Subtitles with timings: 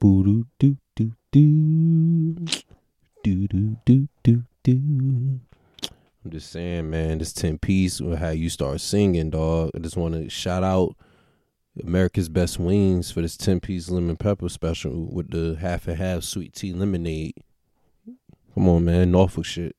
[0.00, 2.46] Boo doo doo doo doo.
[3.24, 5.40] Doo doo doo doo doo.
[6.24, 9.70] I'm just saying, man, this 10 piece with how you start singing, dog.
[9.74, 10.94] I just want to shout out
[11.84, 16.22] America's Best Wings for this 10 piece lemon pepper special with the half and half
[16.22, 17.34] sweet tea lemonade.
[18.54, 19.10] Come on, man.
[19.10, 19.74] Norfolk shit.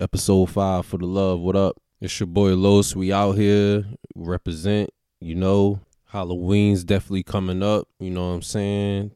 [0.00, 1.40] Episode 5 for the love.
[1.40, 1.82] What up?
[2.00, 2.94] It's your boy Los.
[2.94, 3.84] We out here.
[4.14, 4.90] Represent.
[5.20, 5.80] You know,
[6.12, 7.88] Halloween's definitely coming up.
[7.98, 9.12] You know what I'm saying?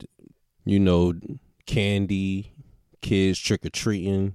[0.69, 1.15] You know,
[1.67, 2.53] candy,
[3.01, 4.35] kids trick or treating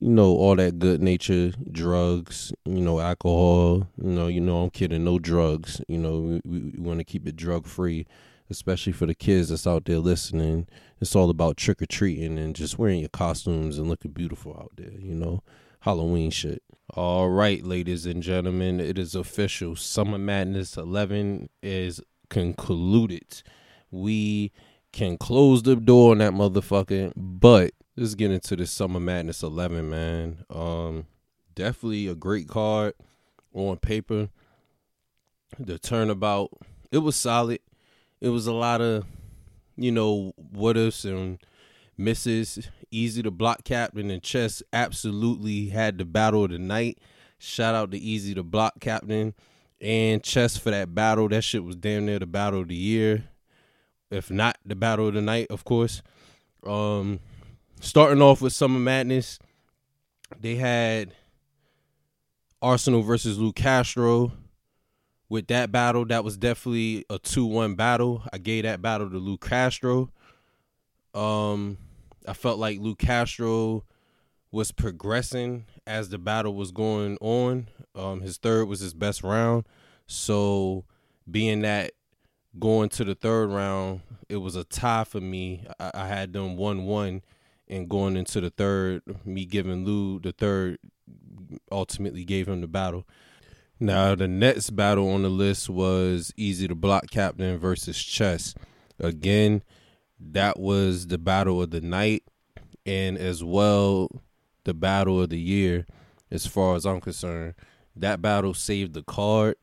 [0.00, 4.70] you know all that good nature drugs you know alcohol you know you know i'm
[4.70, 8.06] kidding no drugs you know we, we want to keep it drug free
[8.52, 10.68] especially for the kids that's out there listening.
[11.00, 15.14] It's all about trick-or-treating and just wearing your costumes and looking beautiful out there you
[15.14, 15.42] know?
[15.80, 16.62] Halloween shit.
[16.94, 19.74] All right ladies and gentlemen it is official.
[19.74, 23.42] Summer madness 11 is concluded.
[23.90, 24.52] We
[24.92, 29.88] can close the door on that motherfucker but let's get into the Summer Madness 11,
[29.88, 30.44] man.
[30.50, 31.06] Um,
[31.54, 32.94] definitely a great card
[33.52, 34.28] on paper.
[35.58, 36.50] The turnabout,
[36.90, 37.60] it was solid.
[38.20, 39.04] It was a lot of,
[39.76, 41.38] you know, what ifs and
[41.98, 42.68] misses.
[42.92, 46.98] Eazy the Block Captain and chess absolutely had the battle of the night.
[47.38, 49.34] Shout out to Eazy the Block Captain
[49.80, 51.28] and chess for that battle.
[51.28, 53.24] That shit was damn near the battle of the year,
[54.12, 56.02] if not the battle of the night, of course.
[56.64, 57.20] Um,
[57.80, 59.38] starting off with Summer Madness,
[60.38, 61.14] they had
[62.60, 64.32] Arsenal versus Lou Castro.
[65.28, 68.22] With that battle, that was definitely a 2 1 battle.
[68.32, 70.10] I gave that battle to Lou Castro.
[71.14, 71.78] Um,
[72.28, 73.84] I felt like Lou Castro
[74.50, 77.68] was progressing as the battle was going on.
[77.94, 79.64] Um, his third was his best round.
[80.06, 80.84] So,
[81.30, 81.92] being that
[82.58, 85.66] going to the third round, it was a tie for me.
[85.78, 87.22] I, I had them 1 1
[87.68, 90.78] and going into the third, me giving Lou the third
[91.70, 93.06] ultimately gave him the battle.
[93.80, 98.54] Now the next battle on the list was Eazy the Block Captain versus Chess.
[99.00, 99.62] Again,
[100.20, 102.24] that was the battle of the night
[102.86, 104.08] and as well
[104.64, 105.86] the battle of the year
[106.30, 107.54] as far as I'm concerned.
[107.96, 109.56] That battle saved the card.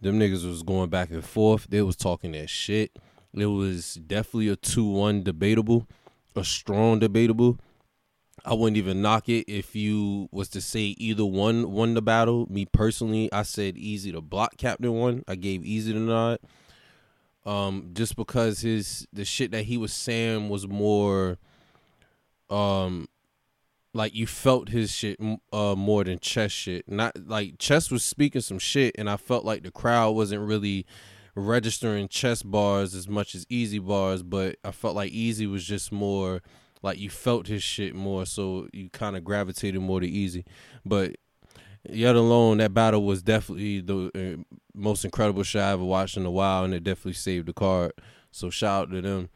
[0.00, 1.66] Them niggas was going back and forth.
[1.68, 2.92] They was talking that shit.
[3.34, 5.86] It was definitely a 2-1 debatable
[6.38, 7.58] a strong debatable.
[8.44, 12.46] I wouldn't even knock it if you was to say either one won the battle.
[12.48, 15.24] Me personally, I said Eazy the Block Captain one.
[15.28, 16.38] I gave easy to nod.
[17.44, 21.38] Um, just because his the shit that he was saying was more,
[22.48, 23.08] um,
[23.94, 25.18] like you felt his shit
[25.52, 26.88] uh more than chess shit.
[26.88, 30.86] Not like chess was speaking some shit, and I felt like the crowd wasn't really
[31.34, 35.92] registering chess bars as much as easy bars, but I felt like easy was just
[35.92, 36.42] more
[36.82, 40.44] like you felt his shit more, so you kind of gravitated more to easy.
[40.84, 41.16] But
[41.88, 46.26] yet alone, that battle was definitely the uh, most incredible shot I ever watched in
[46.26, 47.92] a while, and it definitely saved the card.
[48.30, 49.30] So shout out to them.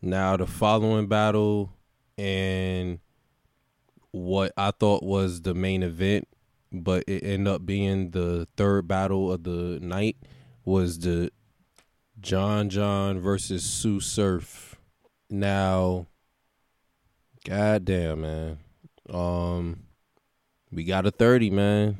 [0.00, 1.72] Now the following battle
[2.16, 3.00] and
[4.24, 6.28] what I thought was the main event,
[6.72, 10.16] but it ended up being the third battle of the night
[10.64, 11.30] was the
[12.20, 14.76] John John versus Tsu Surf.
[15.30, 16.06] Now,
[17.44, 18.58] goddamn man,
[19.10, 19.84] um,
[20.72, 21.98] we got a thirty man,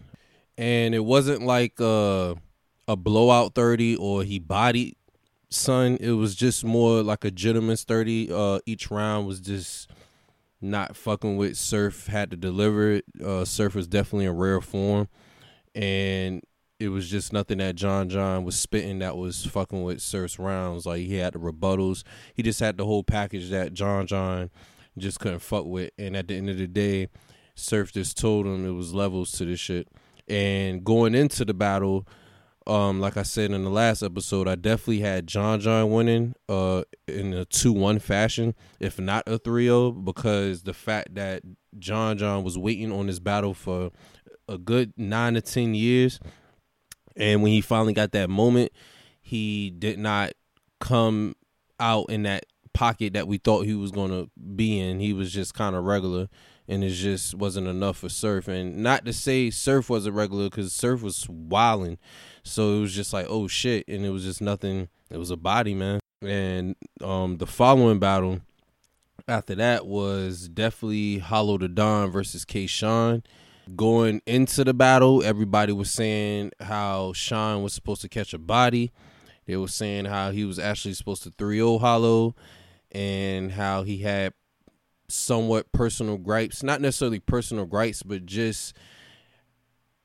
[0.56, 2.36] and it wasn't like a
[2.86, 4.96] a blowout thirty or he bodied
[5.50, 5.98] son.
[6.00, 8.30] It was just more like a gentleman's thirty.
[8.32, 9.90] Uh, each round was just
[10.60, 12.06] not fucking with Surf.
[12.06, 13.04] Had to deliver it.
[13.24, 15.08] Uh, Surf was definitely in rare form,
[15.74, 16.42] and
[16.80, 20.86] it was just nothing that John John was spitting that was fucking with Surf's rounds.
[20.86, 22.04] Like he had the rebuttals.
[22.34, 24.50] He just had the whole package that John John
[24.96, 25.90] just couldn't fuck with.
[25.98, 27.08] And at the end of the day,
[27.54, 29.88] Surf just told him it was levels to this shit.
[30.28, 32.06] And going into the battle,
[32.68, 36.82] um, like I said in the last episode, I definitely had John John winning uh
[37.06, 41.42] in a two one fashion, if not a 3-0, because the fact that
[41.78, 43.90] John John was waiting on this battle for
[44.48, 46.20] a good nine to ten years
[47.18, 48.72] and when he finally got that moment,
[49.20, 50.32] he did not
[50.80, 51.34] come
[51.80, 55.00] out in that pocket that we thought he was going to be in.
[55.00, 56.28] He was just kind of regular,
[56.68, 58.46] and it just wasn't enough for Surf.
[58.46, 61.98] And not to say Surf wasn't regular, because Surf was wilding.
[62.42, 64.88] So it was just like, oh shit, and it was just nothing.
[65.10, 66.00] It was a body, man.
[66.22, 68.40] And um, the following battle
[69.26, 72.66] after that was definitely Hollow the Don versus K.
[72.66, 73.22] Sean
[73.76, 78.90] going into the battle, everybody was saying how Sean was supposed to catch a body.
[79.46, 82.34] They were saying how he was actually supposed to 3 0 hollow.
[82.90, 84.32] and how he had
[85.08, 88.74] somewhat personal gripes, not necessarily personal gripes, but just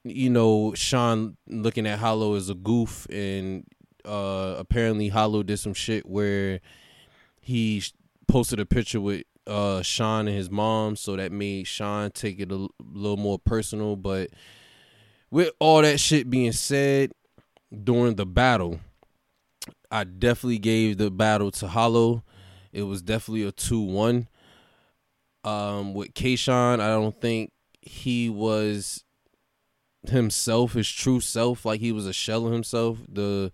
[0.03, 3.65] you know Sean looking at Hollow as a goof, and
[4.05, 6.59] uh apparently Hollow did some shit where
[7.41, 7.83] he
[8.27, 12.51] posted a picture with uh Sean and his mom, so that made Sean take it
[12.51, 13.95] a, a little more personal.
[13.95, 14.29] But
[15.31, 17.11] with all that shit being said,
[17.83, 18.79] during the battle,
[19.91, 22.23] I definitely gave the battle to Hollow.
[22.71, 24.27] It was definitely a two one.
[25.43, 27.51] Um, with Kayshawn, I don't think
[27.81, 29.03] he was
[30.07, 32.99] himself, his true self, like he was a shell of himself.
[33.07, 33.51] The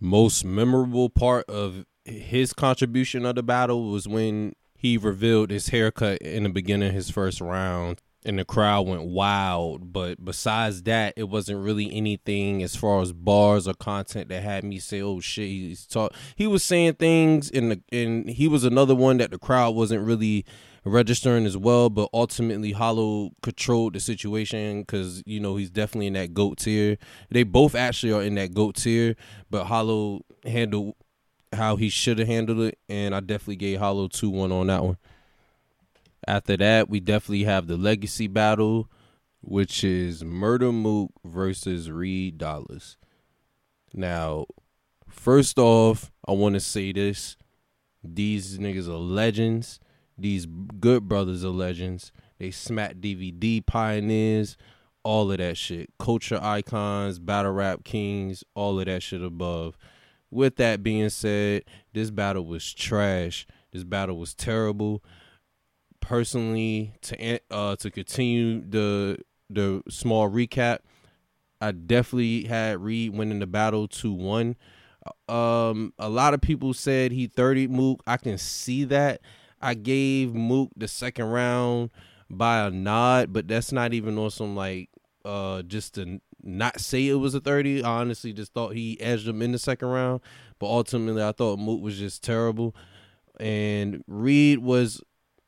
[0.00, 6.18] most memorable part of his contribution of the battle was when he revealed his haircut
[6.22, 9.92] in the beginning of his first round and the crowd went wild.
[9.92, 14.64] But besides that, it wasn't really anything as far as bars or content that had
[14.64, 16.14] me say, "Oh shit!" He's talk.
[16.36, 20.04] He was saying things, in the and he was another one that the crowd wasn't
[20.04, 20.44] really
[20.84, 21.90] registering as well.
[21.90, 26.98] But ultimately, Hollow controlled the situation because you know he's definitely in that goat tier.
[27.30, 29.16] They both actually are in that goat tier,
[29.50, 30.94] but Hollow handled
[31.52, 34.84] how he should have handled it, and I definitely gave Hollow two one on that
[34.84, 34.96] one.
[36.26, 38.88] After that, we definitely have the legacy battle,
[39.40, 42.96] which is Murder Mook versus Reed Dollaz.
[43.92, 44.46] Now,
[45.08, 47.36] first off, I want to say this:
[48.04, 49.80] these niggas are legends.
[50.20, 52.12] These good brothers are legends.
[52.38, 54.56] They smack DVD pioneers,
[55.02, 55.90] all of that shit.
[55.98, 59.76] Culture icons, battle rap kings, all of that shit above.
[60.30, 63.46] With that being said, this battle was trash.
[63.72, 65.02] This battle was terrible.
[66.00, 69.18] Personally, to uh to continue the
[69.48, 70.78] the small recap,
[71.60, 74.56] I definitely had Reed winning the battle two one.
[75.28, 78.02] Um, a lot of people said he thirty Mook.
[78.06, 79.20] I can see that.
[79.60, 81.90] I gave Mook the second round
[82.28, 84.88] by a nod, but that's not even on some like
[85.24, 87.82] uh just to not say it was a 30.
[87.82, 90.20] I honestly just thought he edged him in the second round,
[90.58, 92.74] but ultimately I thought Mook was just terrible.
[93.38, 95.02] And Reed was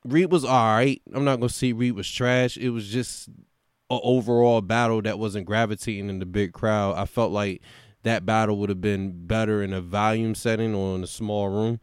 [0.05, 1.01] Reed was all right.
[1.15, 2.57] I'm not gonna say Reed was trash.
[2.57, 6.97] It was just an overall battle that wasn't gravitating in the big crowd.
[6.97, 7.63] I felt like
[8.03, 11.79] that battle would have been better in a volume setting or in a small room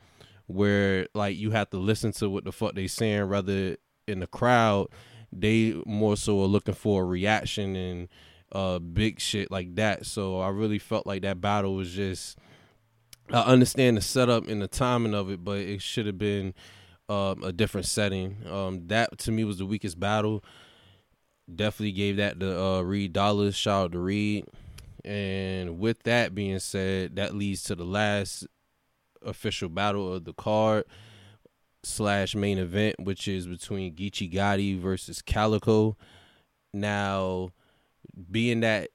[0.49, 4.27] where like you have to listen to what the fuck they saying rather in the
[4.27, 4.87] crowd.
[5.31, 8.09] They more so are looking for a reaction and
[8.51, 10.07] uh big shit like that.
[10.07, 12.37] So i really felt like that battle was just
[13.31, 16.55] i understand the setup and the timing of it but it should have been
[17.09, 18.37] um, a different setting.
[18.51, 20.43] Um that to me was the weakest battle.
[21.53, 23.53] Definitely gave that to uh Reed Dollaz.
[23.53, 24.45] Shout out to reed.
[25.05, 28.47] And with that being said that leads to the last
[29.23, 30.85] official battle of the card
[31.83, 35.97] slash main event, which is between Geechee Gotti versus Calicoe.
[36.73, 37.49] Now,
[38.29, 38.89] being that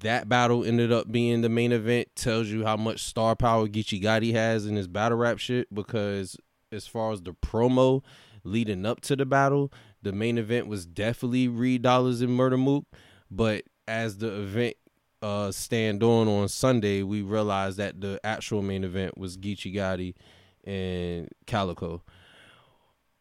[0.00, 4.02] that battle ended up being the main event tells you how much star power Geechee
[4.02, 6.36] Gotti has in his battle rap shit because
[6.72, 8.02] as far as the promo
[8.44, 9.72] leading up to the battle,
[10.02, 12.86] the main event was definitely Reed Dollaz and Murder Mook,
[13.30, 14.76] but as the event
[15.22, 20.14] uh, stand on on Sunday, we realized that the actual main event was Geechee Gotti
[20.64, 22.02] and Calicoe.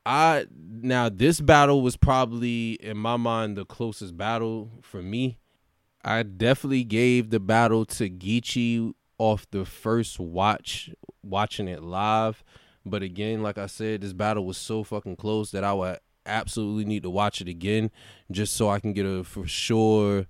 [0.05, 5.37] I now this battle was probably in my mind the closest battle for me.
[6.04, 10.89] I definitely gave the battle to Geechee off the first watch,
[11.23, 12.44] watching it live.
[12.85, 16.85] But again, like I said, this battle was so fucking close that I would absolutely
[16.85, 17.92] need to watch it again
[18.31, 20.25] just so I can get a for sure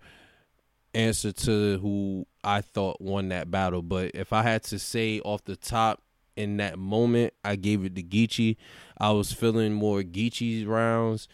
[0.97, 3.81] answer to who I thought won that battle.
[3.81, 6.01] But if I had to say off the top
[6.35, 8.57] in that moment, I gave it to Geechee.
[8.97, 11.27] I was feeling more Geechee's rounds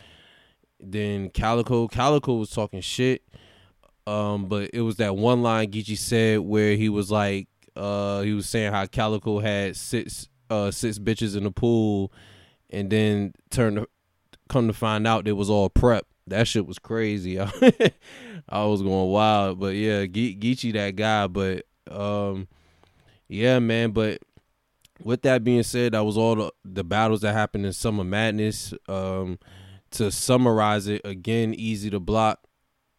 [0.79, 1.87] than Calicoe.
[1.87, 3.23] Calicoe was talking shit.
[4.05, 8.33] Um, but it was that one line Geechee said where he was like, uh, he
[8.33, 12.11] was saying how Calicoe had six, uh, six bitches in the pool,
[12.69, 13.87] and then turned to
[14.49, 17.39] come to find out it was all prep that shit was crazy.
[18.49, 21.27] I was going wild, but yeah, Ge- Geechee that guy.
[21.27, 22.47] But um,
[23.27, 23.91] yeah, man.
[23.91, 24.19] But
[25.01, 28.73] with that being said, that was all the, the battles that happened in Summer Madness.
[28.87, 29.39] Um,
[29.91, 32.39] to summarize it again, Eazy the Block.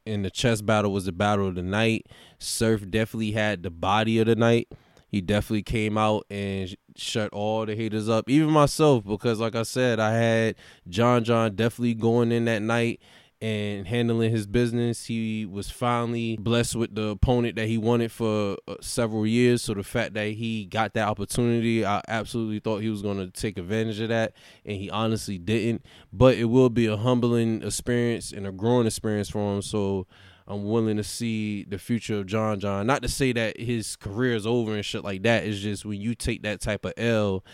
[0.07, 2.07] And the chess battle was the battle of the night.
[2.39, 4.69] Surf definitely had the body of the night.
[5.09, 9.63] He definitely came out and shut all the haters up, even myself, because like I
[9.63, 10.57] said, I had
[10.89, 13.01] John John definitely going in that night
[13.41, 15.05] and handling his business.
[15.05, 19.61] He was finally blessed with the opponent that he wanted for uh, several years.
[19.61, 23.31] So the fact that he got that opportunity, I absolutely thought he was going to
[23.31, 24.33] take advantage of that,
[24.65, 25.85] and he honestly didn't.
[26.13, 29.63] But it will be a humbling experience and a growing experience for him.
[29.63, 30.07] So
[30.47, 32.87] I'm willing to see the future of John John.
[32.87, 35.45] Not to say that his career is over and shit like that.
[35.45, 37.45] It's just when you take that type of L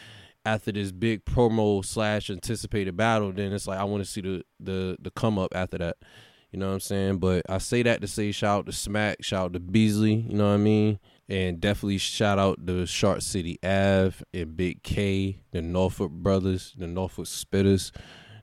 [0.45, 4.43] after this big promo slash anticipated battle, then it's like I want to see the
[4.59, 5.97] the the come up after that.
[6.51, 7.19] You know what I'm saying?
[7.19, 10.37] But I say that to say shout out to Smack, shout out to Beasley, you
[10.37, 10.99] know what I mean?
[11.29, 16.89] And definitely shout out the Shark City Ave and Big K, the Norfolk brothers, the
[16.89, 17.93] Norfolk Spitters.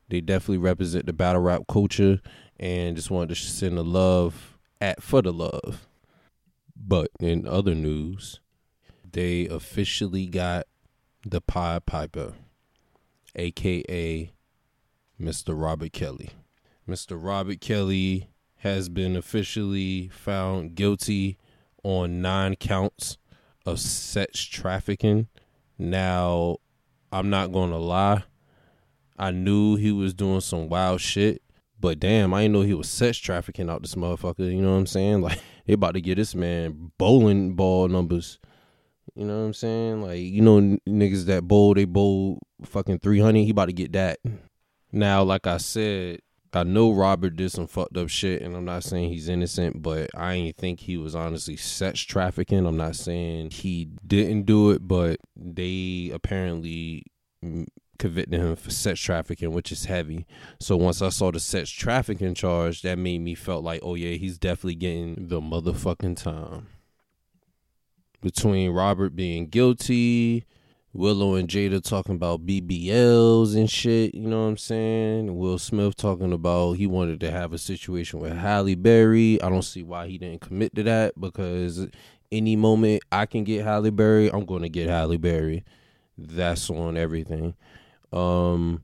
[0.10, 2.22] They definitely represent the battle rap culture
[2.60, 5.88] and just wanted to send a love at for the love.
[6.76, 8.40] But in other news,
[9.12, 10.68] they officially got
[11.26, 12.34] the Pied Piper,
[13.36, 14.32] aka
[15.20, 15.60] Mr.
[15.60, 16.30] Robert Kelly.
[16.88, 17.22] Mr.
[17.22, 21.38] Robert Kelly has been officially found guilty
[21.84, 23.18] on nine counts
[23.66, 25.28] of sex trafficking.
[25.78, 26.58] Now,
[27.12, 28.24] I'm not going to lie.
[29.18, 31.42] I knew he was doing some wild shit,
[31.80, 34.52] but damn, I didn't know he was sex trafficking out this motherfucker.
[34.52, 35.22] You know what I'm saying?
[35.28, 38.40] Like, they about to get this man bowling ball numbers
[39.18, 40.04] you know what I'm saying?
[40.04, 43.40] Like, you know, niggas that bowl, they bowl fucking 300.
[43.40, 44.20] He about to get that.
[44.92, 46.20] Now, like I said,
[46.54, 50.12] I know Robert did some fucked up shit, and I'm not saying he's innocent, but
[50.16, 52.68] I ain't think he was honestly sex trafficking.
[52.68, 57.06] I'm not saying he didn't do it, but they apparently
[57.98, 60.26] convicted him for sex trafficking, which is heavy.
[60.60, 64.16] So once I saw the sex trafficking charge, that made me felt like, oh yeah,
[64.18, 66.68] he's definitely getting the motherfucking time
[68.22, 70.46] between Robert being guilty,
[70.94, 75.38] Willow and Jada talking about BBLs and shit, you know what I'm saying?
[75.38, 79.42] Will Smith talking about he wanted to have a situation with Halle Berry.
[79.42, 81.88] I don't see why he didn't commit to that because
[82.32, 85.64] any moment I can get Halle Berry, I'm going to get Halle Berry.
[86.18, 87.54] That's on everything.
[88.12, 88.84] Um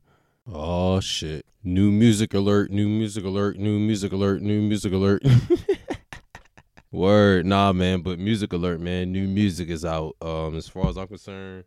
[0.51, 1.45] oh shit.
[1.63, 5.23] New music alert, new music alert, new music alert, new music alert.
[6.91, 8.01] Word, nah, man.
[8.01, 9.11] But music alert, man.
[9.11, 10.15] New music is out.
[10.21, 11.63] Um, as far as I'm concerned,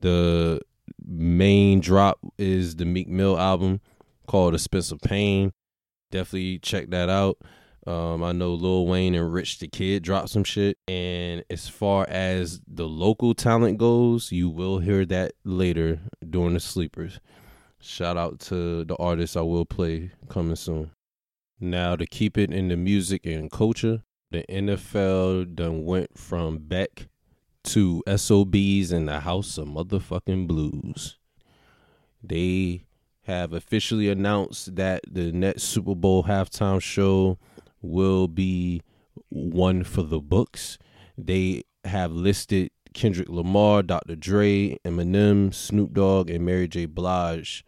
[0.00, 0.60] the
[1.04, 3.80] main drop is the Meek Mill album
[4.26, 5.52] called Expensive Pain.
[6.10, 7.38] Definitely check that out.
[7.86, 10.78] Um, I know Lil Wayne and Rich the Kid dropped some shit.
[10.86, 16.60] And as far as the local talent goes, you will hear that later during the
[16.60, 17.20] sleepers.
[17.80, 20.90] Shout out to the artists I will play coming soon.
[21.58, 27.08] Now to keep it in the music and culture, the NFL done went from Beck
[27.64, 31.18] to SOBs in the House of Motherfucking Blues.
[32.22, 32.84] They
[33.24, 37.38] have officially announced that the next Super Bowl halftime show
[37.82, 38.82] will be
[39.28, 40.78] one for the books.
[41.16, 44.16] They have listed Kendrick Lamar, Dr.
[44.16, 46.86] Dre, Eminem, Snoop Dogg, and Mary J.
[46.86, 47.64] Blige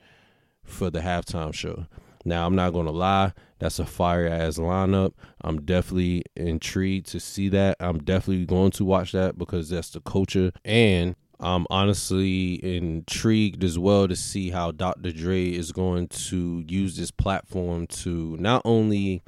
[0.64, 1.86] for the halftime show.
[2.24, 5.12] Now, I'm not going to lie, that's a fire ass lineup.
[5.40, 7.76] I'm definitely intrigued to see that.
[7.80, 10.52] I'm definitely going to watch that because that's the culture.
[10.64, 15.10] And I'm honestly intrigued as well to see how Dr.
[15.10, 19.24] Dre is going to use this platform to not only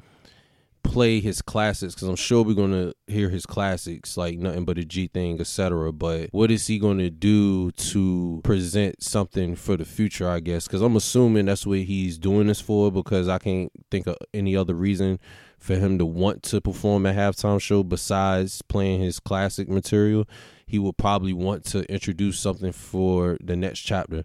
[0.85, 4.85] play his classics because I'm sure we're gonna hear his classics like nothing but a
[4.85, 5.91] G thing, etc.
[5.91, 10.29] But what is he gonna do to present something for the future?
[10.29, 14.07] I guess because I'm assuming that's what he's doing this for because I can't think
[14.07, 15.19] of any other reason
[15.57, 20.27] for him to want to perform a halftime show besides playing his classic material.
[20.67, 24.23] He will probably want to introduce something for the next chapter.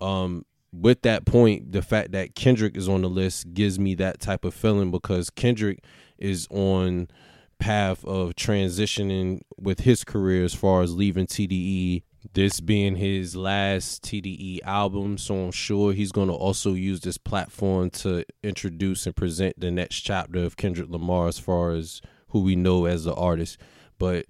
[0.00, 0.44] Um,
[0.80, 4.44] with that point, the fact that Kendrick is on the list gives me that type
[4.44, 5.80] of feeling because Kendrick
[6.18, 7.08] is on
[7.58, 12.02] path of transitioning with his career as far as leaving TDE.
[12.32, 17.18] This being his last TDE album, so I'm sure he's going to also use this
[17.18, 22.40] platform to introduce and present the next chapter of Kendrick Lamar as far as who
[22.40, 23.58] we know as the artist.
[23.98, 24.24] But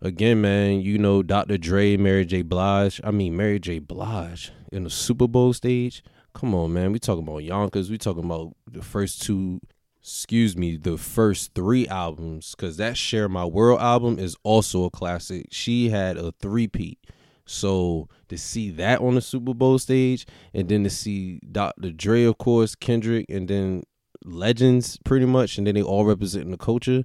[0.00, 1.58] again, man, you know Dr.
[1.58, 2.42] Dre, Mary J.
[2.42, 3.00] Blige.
[3.04, 3.78] I mean Mary J.
[3.78, 6.02] Blige in the Super Bowl stage.
[6.34, 6.92] Come on, man.
[6.92, 7.90] We talking about Yonkers.
[7.90, 9.60] We talking about the first two,
[10.02, 12.54] excuse me, the first three albums.
[12.56, 15.46] Cause that Share My World album is also a classic.
[15.50, 16.98] She had a three-peat.
[17.46, 21.92] So to see that on the Super Bowl stage, and then to see Dr.
[21.92, 23.84] Dre, of course, Kendrick, and then
[24.24, 27.04] legends pretty much, and then they all representing the culture.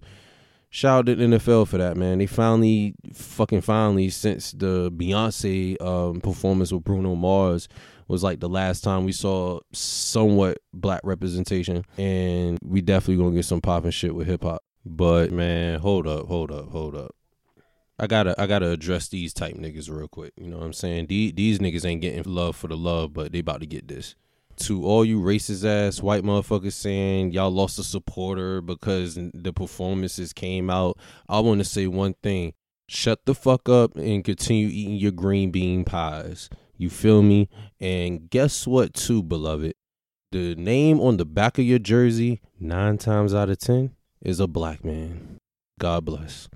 [0.73, 2.19] Shout out to the NFL for that, man.
[2.19, 7.67] They finally, fucking finally, since the Beyonce um, performance with Bruno Mars
[8.07, 13.43] was like the last time we saw somewhat black representation, and we definitely gonna get
[13.43, 14.63] some popping shit with hip hop.
[14.85, 17.15] But man, hold up, hold up, hold up.
[17.99, 20.31] I gotta I gotta address these type niggas real quick.
[20.37, 21.07] You know what I'm saying?
[21.07, 24.15] These, these niggas ain't getting love for the love, but they about to get this.
[24.57, 30.33] To all you racist ass white motherfuckers saying y'all lost a supporter because the performances
[30.33, 32.53] came out, I want to say one thing:
[32.87, 36.49] shut the fuck up and continue eating your green bean pies.
[36.77, 37.49] You feel me?
[37.79, 39.73] And guess what, too, beloved?
[40.31, 44.47] The name on the back of your jersey, nine times out of ten, is a
[44.47, 45.37] black man.
[45.79, 46.49] God bless.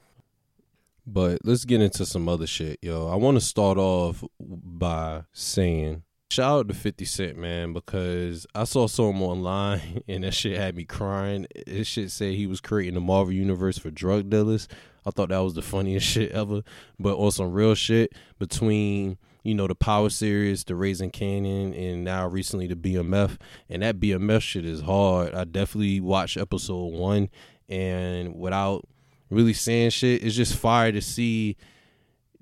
[1.05, 3.07] But let's get into some other shit, yo.
[3.07, 8.63] I want to start off by saying shout out to 50 Cent, man, because I
[8.63, 11.47] saw something online and that shit had me crying.
[11.65, 14.67] This shit said he was creating the Marvel Universe for drug dealers.
[15.05, 16.61] I thought that was the funniest shit ever.
[16.99, 22.03] But on some real shit, between you know, the Power Series, the Raising Kanan, and
[22.03, 23.37] now recently the BMF.
[23.69, 25.35] And that BMF shit is hard.
[25.35, 27.29] I definitely watched episode one,
[27.69, 28.85] and without
[29.29, 31.57] really saying shit, it's just fire to see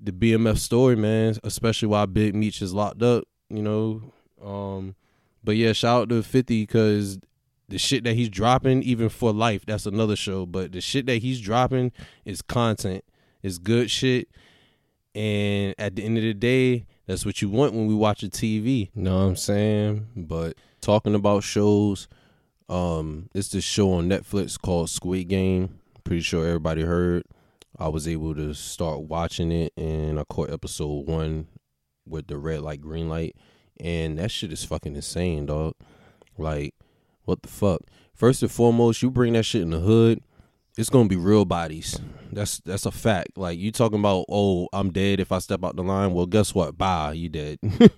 [0.00, 1.36] the BMF story, man.
[1.44, 4.02] Especially while Big Meech is locked up, you know.
[4.42, 4.94] Um,
[5.42, 7.18] but yeah, shout out to Fifty because
[7.68, 10.46] the shit that he's dropping, even for life, that's another show.
[10.46, 11.92] But the shit that he's dropping
[12.24, 13.04] is content.
[13.42, 14.28] It's good shit.
[15.14, 18.28] And at the end of the day, that's what you want when we watch a
[18.28, 18.90] TV.
[18.94, 20.08] You know what I'm saying?
[20.16, 22.08] But talking about shows,
[22.68, 25.78] um, it's this show on Netflix called Squid Game.
[26.02, 27.24] Pretty sure everybody heard.
[27.78, 31.48] I was able to start watching it and I caught episode one
[32.06, 33.36] with the red light, green light.
[33.80, 35.74] And that shit is fucking insane, dog.
[36.38, 36.74] Like,
[37.24, 37.82] what the fuck?
[38.14, 40.22] First and foremost, you bring that shit in the hood
[40.76, 42.00] it's gonna be real bodies.
[42.32, 43.38] That's that's a fact.
[43.38, 46.12] Like you talking about, oh, I'm dead if I step out the line.
[46.12, 46.76] Well, guess what?
[46.76, 47.58] Bye, you dead.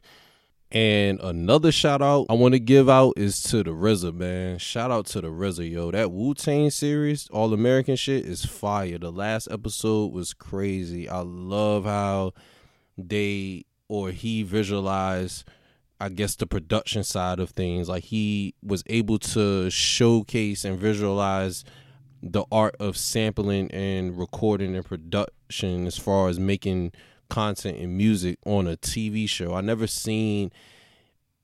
[0.71, 4.59] and another shout out I want to give out is to the RZA, man.
[4.59, 5.91] Shout out to the RZA, yo.
[5.91, 8.99] That Wu Tang series, All American shit, is fire.
[8.99, 11.09] The last episode was crazy.
[11.09, 12.35] I love how
[12.99, 15.45] they or he visualized
[15.99, 17.89] I guess the production side of things.
[17.89, 21.65] Like he was able to showcase and visualize
[22.23, 26.93] the art of sampling and recording and production as far as making
[27.29, 29.55] content and music on a TV show.
[29.55, 30.53] I never seen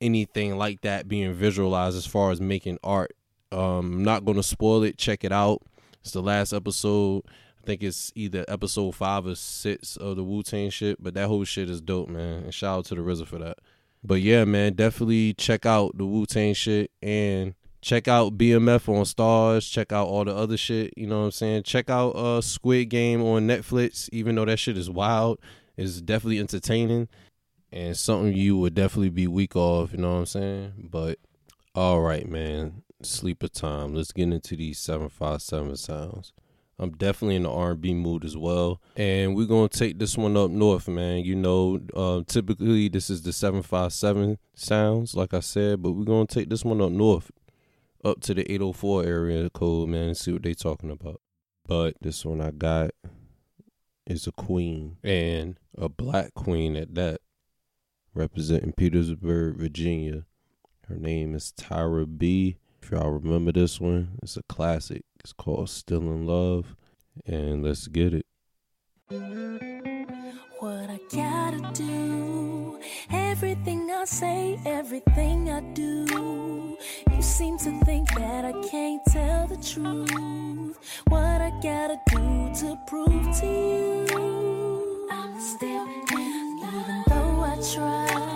[0.00, 3.14] anything like that being visualized as far as making art.
[3.52, 4.98] Um, I'm not gonna spoil it.
[4.98, 5.62] Check it out.
[6.02, 7.22] It's the last episode.
[7.62, 11.00] I think it's either episode five or six of the Wu Tang shit.
[11.00, 12.44] But that whole shit is dope, man.
[12.44, 13.58] And shout out to the RZA for that.
[14.02, 19.04] But yeah, man, definitely check out the Wu Tang shit and check out BMF on
[19.04, 19.70] Starz.
[19.70, 20.92] Check out all the other shit.
[20.96, 21.62] You know what I'm saying?
[21.62, 24.08] Check out uh Squid Game on Netflix.
[24.10, 25.38] Even though that shit is wild,
[25.76, 27.08] it's definitely entertaining
[27.70, 29.92] and something you would definitely be weak off.
[29.92, 30.72] You know what I'm saying?
[30.90, 31.20] But
[31.76, 32.82] all right, man.
[33.02, 33.94] Sleeper time.
[33.94, 36.32] Let's get into these seven five seven sounds.
[36.78, 40.50] I'm definitely in the R&B mood as well, and we're gonna take this one up
[40.50, 41.24] north, man.
[41.24, 45.92] You know, uh, typically this is the seven five seven sounds, like I said, but
[45.92, 47.30] we're gonna take this one up north
[48.04, 51.20] up to the 804 area code, man, and see what they talking about.
[51.66, 52.90] But this one I got
[54.06, 57.20] is a queen and a black queen at that,
[58.14, 60.24] representing Petersburg, Virginia.
[60.88, 62.58] Her name is Tyra B.
[62.82, 65.04] If y'all remember this one, it's a classic.
[65.20, 66.74] It's called Still in Love.
[67.24, 68.26] And let's get it.
[70.58, 76.76] What I gotta do, everything I say, everything I do.
[77.10, 80.78] You seem to think that I can't tell the truth.
[81.08, 86.74] What I gotta do to prove to you, I'm still in love.
[86.74, 88.31] even though I try.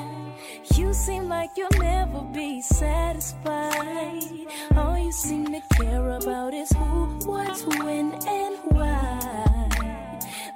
[0.97, 4.23] Seem like you'll never be satisfied.
[4.77, 9.69] All you seem to care about is who, what, when, and why.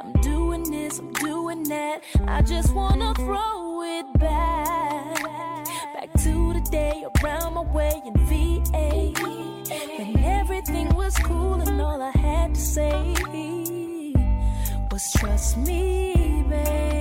[0.00, 2.02] I'm doing this, I'm doing that.
[2.26, 5.22] I just wanna throw it back.
[5.94, 9.12] Back to the day around my way in VA.
[9.98, 13.14] When everything was cool and all I had to say
[14.90, 16.99] was trust me, babe.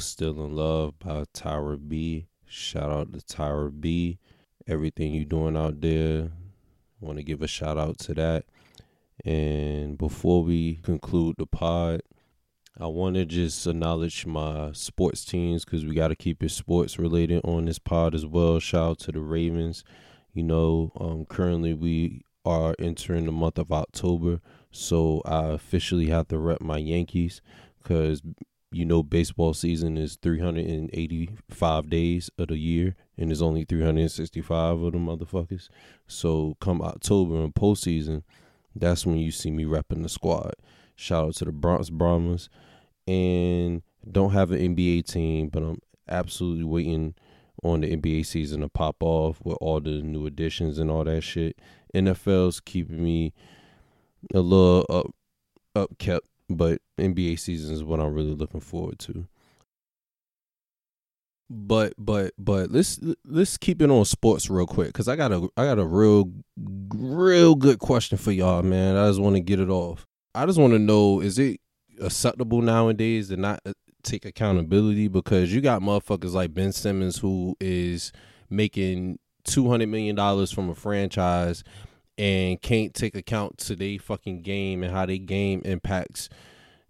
[0.00, 2.26] Was Still in Love by Tyra B.
[2.46, 4.18] Shout out to Tyra B.
[4.66, 6.30] Everything you doing out there.
[7.00, 8.46] Want to give a shout out to that.
[9.26, 12.00] And before we conclude the pod,
[12.80, 16.98] I want to just acknowledge my sports teams because we got to keep it sports
[16.98, 18.58] related on this pod as well.
[18.58, 19.84] Shout out to the Ravens.
[20.32, 26.28] You know, um, currently we are entering the month of October, so I officially have
[26.28, 27.42] to rep my Yankees
[27.82, 28.22] because
[28.72, 34.92] you know baseball season is 385 days of the year and there's only 365 of
[34.92, 35.68] them motherfuckers.
[36.06, 38.22] So come october and postseason
[38.74, 40.54] that's when you see me repping the squad.
[40.94, 42.48] Shout out to the bronx brahmas
[43.08, 47.14] and don't have an nba team but i'm absolutely waiting
[47.62, 51.22] on the nba season to pop off with all the new additions and all that
[51.22, 51.56] shit.
[51.94, 53.32] Nfl's keeping me
[54.32, 55.14] a little up
[55.74, 56.26] up kept
[56.56, 59.26] but NBA season is what I'm really looking forward to.
[61.52, 65.48] But but but let's let's keep it on sports real quick because I got a
[65.56, 66.30] I got a real
[66.94, 68.96] real good question for y'all, man.
[68.96, 70.06] I just want to get it off.
[70.32, 71.60] I just want to know is it
[72.00, 73.72] acceptable nowadays to not uh,
[74.04, 78.12] take accountability because you got motherfuckers like Ben Simmons who is
[78.48, 81.64] making two hundred million dollars from a franchise
[82.18, 86.28] and can't take account to they fucking game and how they game impacts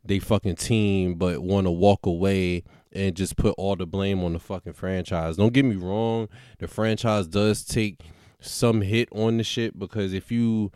[0.04, 4.32] they fucking team, but want to walk away and just put all the blame on
[4.32, 5.36] the fucking franchise.
[5.36, 6.28] Don't get me wrong,
[6.58, 8.00] the franchise does take
[8.40, 10.72] some hit on the shit because if you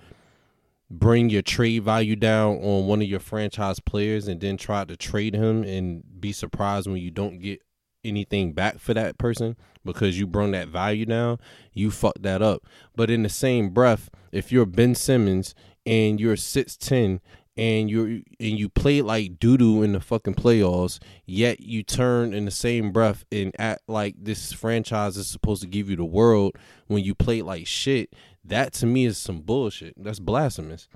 [0.91, 4.97] bring your trade value down on one of your franchise players and then try to
[4.97, 7.63] trade him and be surprised when you don't get
[8.05, 11.39] anything back for that person because you brought that value down,
[11.73, 12.65] you fucked that up.
[12.97, 15.55] But in the same breath, if you're Ben Simmons
[15.87, 17.21] and you're 6'10
[17.57, 18.25] and you're and
[18.59, 23.25] you play like doo in the fucking playoffs, yet you turn in the same breath
[23.31, 26.57] and act like this franchise is supposed to give you the world
[26.89, 28.13] when you play like shit,
[28.45, 29.95] that to me is some bullshit.
[29.97, 30.89] That's blasphemous.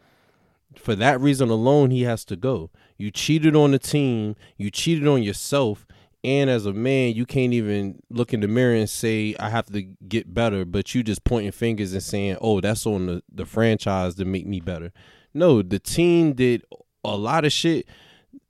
[0.77, 2.71] For that reason alone, he has to go.
[2.99, 5.87] You cheated on the team, you cheated on yourself,
[6.25, 9.67] and as a man, you can't even look in the mirror and say, I have
[9.67, 13.47] to get better, but you just pointing fingers and saying, Oh, that's on the, the
[13.47, 14.93] franchise to make me better.
[15.33, 16.65] No, the team did
[17.05, 17.87] a lot of shit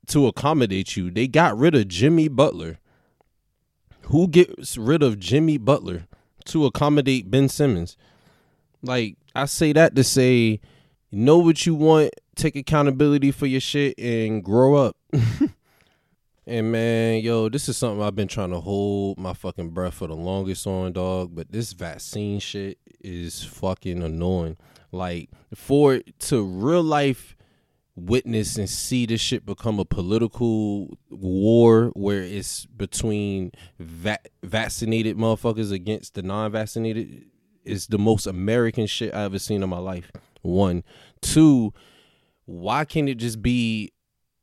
[0.09, 1.11] to accommodate you.
[1.11, 2.78] They got rid of Jimmy Butler.
[4.04, 6.07] Who gets rid of Jimmy Butler
[6.46, 7.98] to accommodate Ben Simmons?
[8.83, 10.61] Like, I say that to say,
[11.12, 14.96] know what you want, take accountability for your shit, and grow up.
[16.48, 20.08] and man, yo, this is something I've been trying to hold my fucking breath for
[20.08, 21.34] the longest on, dog.
[21.34, 24.56] But this vaccine shit is fucking annoying.
[24.90, 27.37] Like for to real life
[27.94, 35.70] witness and see this shit become a political war where it's between va- vaccinated motherfuckers
[35.70, 37.26] against the non-vaccinated
[37.64, 40.11] is the most American shit I ever seen in my life.
[40.40, 40.82] One,
[41.20, 41.74] two,
[42.46, 43.92] why can't it just be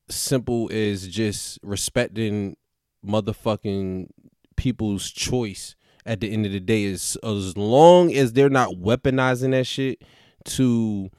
[0.09, 2.57] simple as just respecting
[3.05, 4.09] motherfucking
[4.55, 9.51] people's choice at the end of the day is as long as they're not weaponizing
[9.51, 10.01] that shit
[10.43, 11.09] to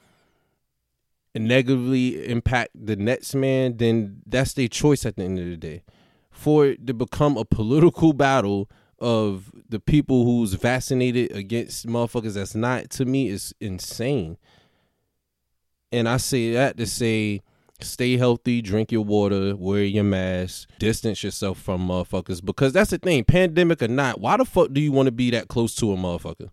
[1.35, 5.83] negatively impact the Nets, man, then that's their choice at the end of the day.
[6.31, 8.69] For it to become a political battle
[8.99, 14.37] of the people who's vaccinated against motherfuckers that's not, to me, is insane.
[15.91, 17.41] And I say that to say,
[17.79, 22.43] stay healthy, drink your water, wear your mask, distance yourself from motherfuckers.
[22.43, 25.29] Because that's the thing, pandemic or not, why the fuck do you want to be
[25.31, 26.49] that close to a motherfucker?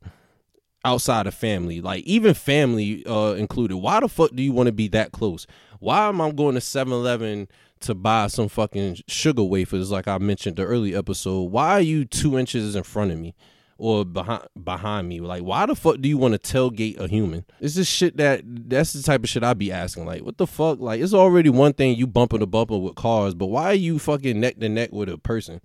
[0.85, 3.79] outside of family, like even family uh included.
[3.79, 5.47] Why the fuck do you want to be that close?
[5.81, 7.49] Why am I going to 7-Eleven
[7.81, 11.51] to buy some fucking sugar wafers like I mentioned the early episode?
[11.51, 13.35] Why are you two inches in front of me?
[13.77, 17.45] Or behind behind me, like why the fuck do you want to tailgate a human?
[17.61, 20.07] It's just shit that that's the type of shit I be asking.
[20.07, 20.79] Like, what the fuck?
[20.79, 23.99] Like, it's already one thing you bumping to bumper with cars, but why are you
[23.99, 25.61] fucking neck to neck with a person,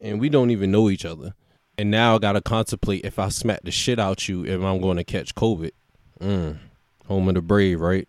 [0.00, 1.34] and we don't even know each other?
[1.78, 4.98] And now I gotta contemplate if I smack the shit out you if I'm going
[4.98, 5.70] to catch COVID.
[6.20, 6.58] Mm.
[7.06, 8.06] Home of the brave, right?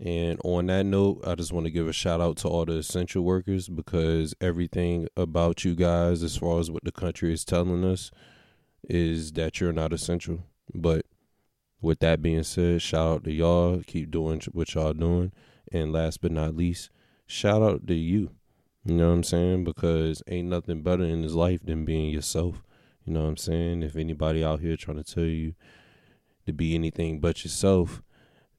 [0.00, 2.76] And on that note, I just want to give a shout out to all the
[2.76, 7.84] essential workers because everything about you guys, as far as what the country is telling
[7.84, 8.12] us,
[8.88, 10.44] is that you're not essential.
[10.72, 11.04] But
[11.80, 13.82] with that being said, shout out to y'all.
[13.86, 15.32] Keep doing what y'all doing.
[15.72, 16.90] And last but not least,
[17.26, 18.30] shout out to you.
[18.84, 19.64] You know what I'm saying?
[19.64, 22.62] Because ain't nothing better in this life than being yourself.
[23.04, 23.82] You know what I'm saying?
[23.82, 25.54] If anybody out here trying to tell you
[26.46, 28.02] to be anything but yourself,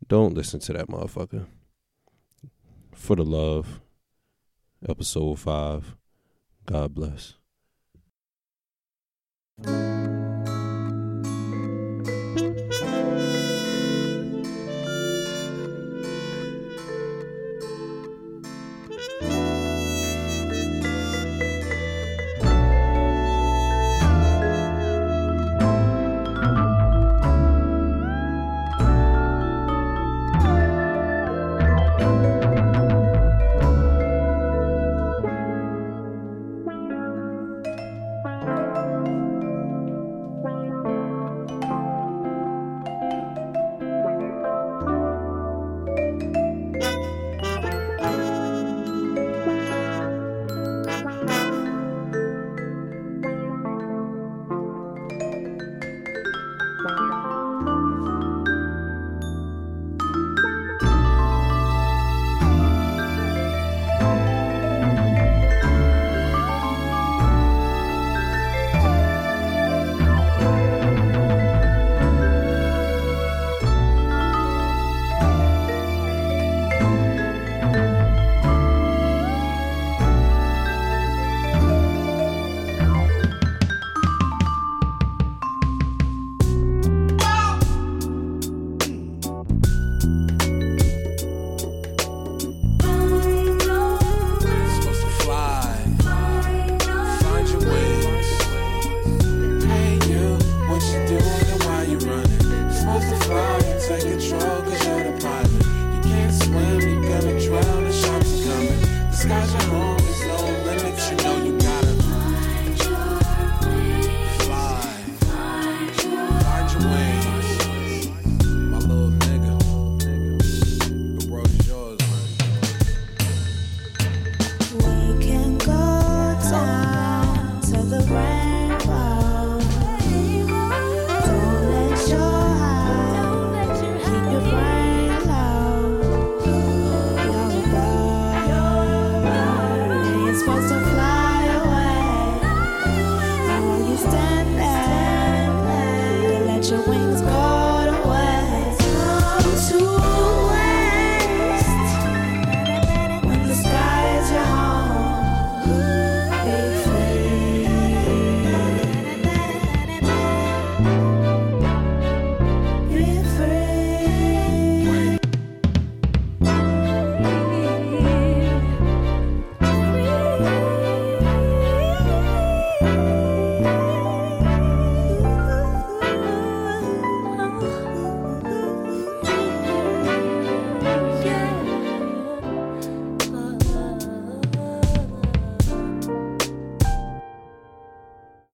[0.07, 1.45] don't listen to that motherfucker.
[2.93, 3.81] For the love.
[4.87, 5.95] Episode 5.
[6.65, 7.35] God bless.